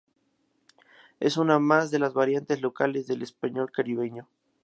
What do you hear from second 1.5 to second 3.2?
más de las variantes locales